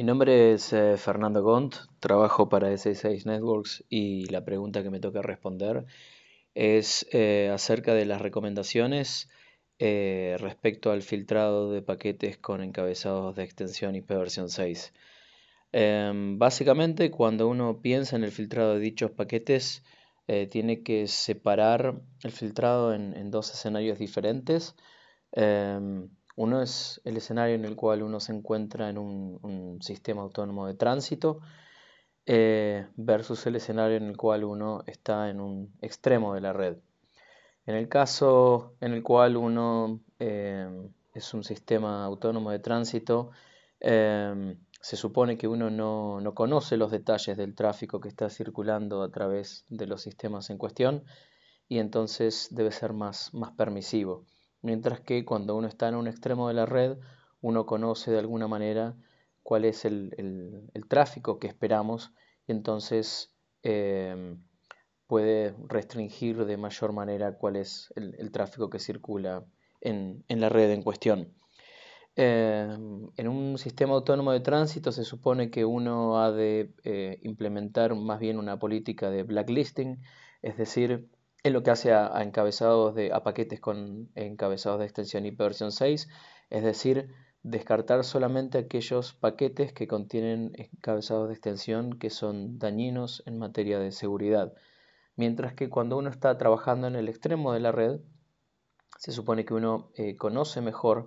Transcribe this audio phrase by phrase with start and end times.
[0.00, 4.98] Mi nombre es eh, Fernando Gont, trabajo para S6 Networks y la pregunta que me
[4.98, 5.84] toca responder
[6.54, 9.28] es eh, acerca de las recomendaciones
[9.78, 14.94] eh, respecto al filtrado de paquetes con encabezados de extensión IP versión 6.
[15.72, 19.84] Em, básicamente, cuando uno piensa en el filtrado de dichos paquetes,
[20.48, 24.76] tiene que separar el filtrado en, dos escenarios diferentes.
[25.32, 26.08] Em,
[26.40, 30.72] uno es el escenario en el cual uno se encuentra en un, sistema autónomo de
[30.74, 31.40] tránsito
[32.24, 36.78] eh, versus el escenario en el cual uno está en un extremo de la red.
[37.66, 40.66] En el caso en el cual uno eh,
[41.12, 43.32] es un sistema autónomo de tránsito,
[43.78, 49.02] eh, se supone que uno no, no, conoce los detalles del tráfico que está circulando
[49.02, 51.04] a través de los sistemas en cuestión
[51.68, 54.24] y entonces debe ser más, más permisivo
[54.62, 56.98] mientras que cuando uno está en un extremo de la red,
[57.40, 58.96] uno conoce de alguna manera
[59.42, 62.12] cuál es el, tráfico que esperamos
[62.46, 64.42] y entonces em,
[65.06, 69.44] puede restringir de mayor manera cuál es el, tráfico que circula
[69.80, 71.34] en, la red en cuestión.
[72.16, 77.94] Em, en un sistema autónomo de tránsito se supone que uno ha de eh, implementar
[77.94, 80.02] más bien una política de blacklisting,
[80.42, 81.08] es decir,
[81.42, 85.72] es lo que hace a, encabezados de, a paquetes con encabezados de extensión IP versión
[85.72, 86.08] 6,
[86.50, 93.38] es decir, descartar solamente aquellos paquetes que contienen encabezados de extensión que son dañinos en
[93.38, 94.52] materia de seguridad.
[95.16, 98.00] Mientras que cuando uno está trabajando en el extremo de la red,
[98.98, 101.06] se supone que uno eh, conoce mejor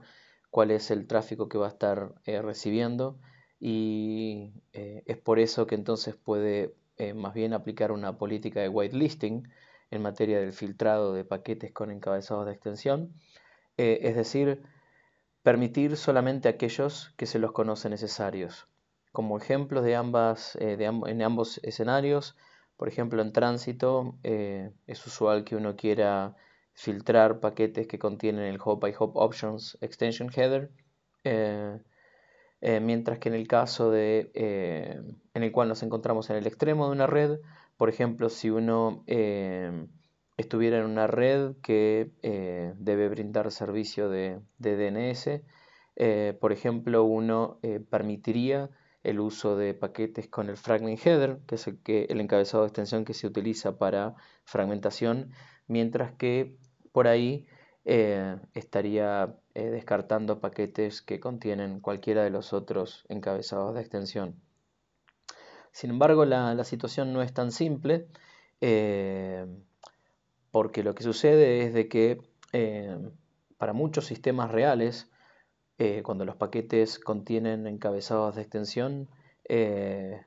[0.49, 3.19] cuál es el tráfico que va a estar eh, recibiendo
[3.59, 6.75] y eh, es por eso que entonces puede
[7.15, 9.49] más bien aplicar una política de whitelisting
[9.94, 13.13] en materia del filtrado de paquetes con encabezados de extensión,
[13.77, 14.63] eh, es decir,
[15.44, 18.67] permitir solamente aquellos que se los conoce necesarios.
[19.11, 22.35] Como ejemplos de eh, en ambos escenarios,
[22.75, 26.35] por ejemplo en tránsito, eh, es usual que uno quiera
[26.73, 30.72] filtrar paquetes que contienen el Hop by Hop Options Extension Header,
[32.81, 36.94] mientras que en el caso de, en el cual nos encontramos en el extremo de
[36.94, 37.40] una red,
[37.78, 39.88] por ejemplo, si uno eh,
[40.38, 45.44] estuviera en una red que eh, debe brindar servicio de, DNS,
[45.95, 48.69] eh, por ejemplo, uno permitiría
[49.03, 53.13] el uso de paquetes con el fragment header, que es el encabezado de extensión que
[53.13, 55.31] se utiliza para fragmentación,
[55.67, 56.57] mientras que
[56.91, 57.47] por ahí
[57.84, 64.41] estaría descartando paquetes que contienen cualquiera de los otros encabezados de extensión.
[65.73, 68.07] Sin embargo, la, situación no es tan simple,
[68.61, 69.45] eh,
[70.51, 72.22] porque lo que sucede es de que
[72.53, 72.95] eh,
[73.57, 75.11] para muchos sistemas reales,
[75.79, 79.09] eh, cuando los paquetes contienen encabezados de extensión,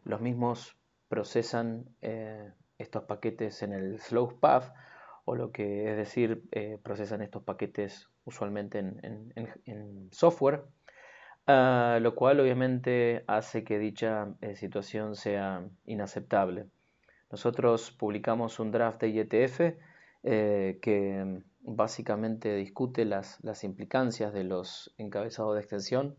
[0.04, 0.76] los mismos
[1.08, 1.86] procesan
[2.78, 4.74] estos paquetes en el slow path,
[5.24, 6.42] o lo que es decir,
[6.82, 10.64] procesan estos paquetes usualmente en software
[11.48, 16.66] Ah, lo cual obviamente hace que dicha eh, situación sea inaceptable.
[17.30, 19.60] Nosotros publicamos un draft de IETF
[20.24, 26.16] eh, que básicamente discute las, implicancias de los encabezados de extensión.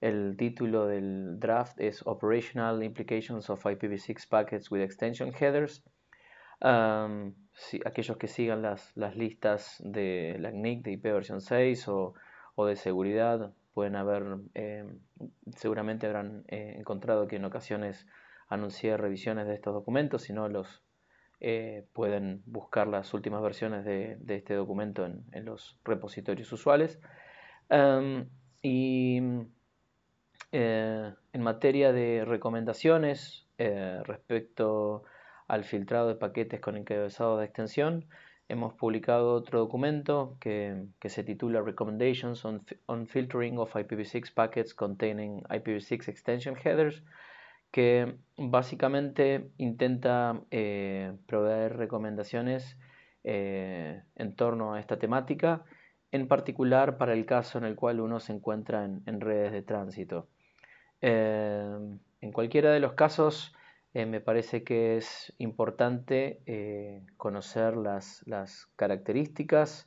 [0.00, 5.82] El título del draft es Operational Implications of IPv6 Packets with Extension Headers.
[7.84, 12.14] aquellos que sigan las, listas de la NIC de IP versión 6 o,
[12.54, 14.84] o de seguridad pueden haber, eh,
[15.56, 18.06] seguramente habrán eh, encontrado que en ocasiones
[18.48, 20.82] anuncié revisiones de estos documentos, si no los
[21.40, 27.00] eh, pueden buscar las últimas versiones de, este documento en, los repositorios usuales.
[28.62, 29.16] y
[30.52, 33.48] en materia de recomendaciones
[34.04, 35.04] respecto
[35.48, 38.06] al filtrado de paquetes con encabezado de extensión,
[38.48, 46.08] hemos publicado otro documento que, se titula Recommendations on, Filtering of IPv6 Packets Containing IPv6
[46.08, 47.02] Extension Headers,
[47.70, 52.76] que básicamente intenta eh, proveer recomendaciones
[53.24, 55.64] eh, en torno a esta temática,
[56.10, 60.28] en particular para el caso en el cual uno se encuentra en, redes de tránsito.
[61.00, 61.78] Eh,
[62.20, 63.54] en cualquiera de los casos,
[63.94, 68.24] eh, me parece que es importante eh, conocer las,
[68.76, 69.86] características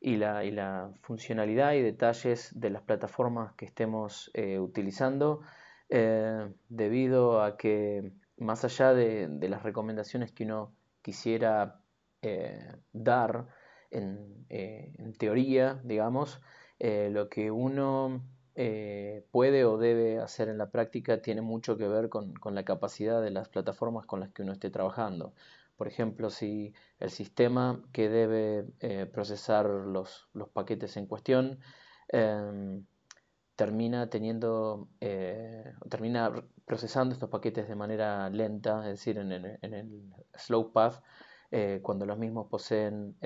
[0.00, 5.40] y la, funcionalidad y detalles de las plataformas que estemos eh, utilizando,
[6.68, 11.80] debido a que más allá de, las recomendaciones que uno quisiera
[12.92, 13.46] dar
[13.90, 16.42] en, teoría, digamos,
[16.78, 18.22] lo que uno
[18.60, 23.22] eh, puede o debe hacer en la práctica tiene mucho que ver con, la capacidad
[23.22, 25.32] de las plataformas con las que uno esté trabajando.
[25.76, 31.60] Por ejemplo, si el sistema que debe eh, procesar los, paquetes en cuestión
[32.08, 32.84] em,
[33.54, 36.32] termina teniendo, eh, termina
[36.64, 41.00] procesando estos paquetes de manera lenta, es decir, en, el slow path,
[41.82, 43.16] cuando los mismos poseen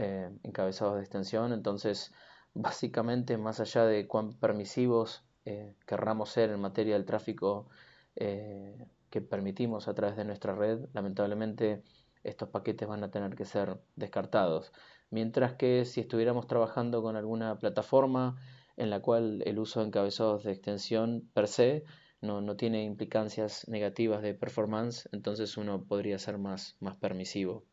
[0.42, 2.12] encabezados de extensión, entonces
[2.54, 7.68] básicamente más allá de cuán permisivos eh, querramos ser en materia del tráfico
[8.16, 11.82] eh, que permitimos a través de nuestra red, lamentablemente
[12.22, 14.72] estos paquetes van a tener que ser descartados.
[15.10, 18.36] Mientras que si estuviéramos trabajando con alguna plataforma
[18.76, 21.84] en la cual el uso de encabezados de extensión per se
[22.20, 27.64] no, tiene implicancias negativas de performance, entonces uno podría ser más, más permisivo.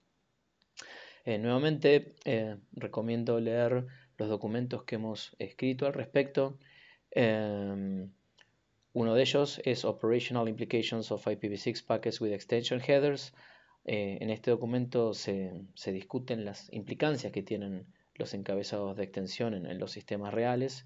[1.24, 2.16] Eh, nuevamente,
[2.72, 3.86] recomiendo leer
[4.20, 6.60] los documentos que hemos escrito al respecto.
[7.12, 8.12] Em,
[8.94, 13.34] uno de ellos es Operational Implications of IPv6 Packets with Extension Headers.
[13.86, 15.54] Eh, en este documento se,
[15.86, 20.86] discuten las implicancias que tienen los encabezados de extensión en, los sistemas reales.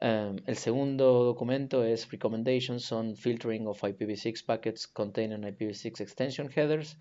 [0.00, 6.98] Em, el segundo documento es Recommendations on Filtering of IPv6 Packets Containing IPv6 Extension Headers,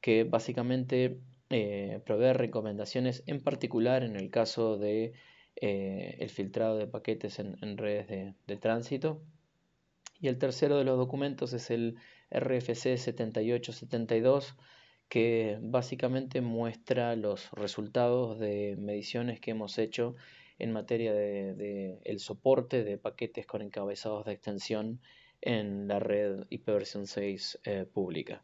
[0.00, 1.18] que básicamente
[1.50, 5.14] eh, proveer recomendaciones en particular en el caso de
[5.56, 8.06] eh, el filtrado de paquetes en, redes
[8.46, 9.22] de, tránsito.
[10.20, 11.96] Y el tercero de los documentos es el
[12.30, 14.56] RFC 7872
[15.08, 20.16] que básicamente muestra los resultados de mediciones que hemos hecho
[20.58, 25.00] en materia de, el soporte de paquetes con encabezados de extensión
[25.40, 28.42] en la red IPv6 eh, pública.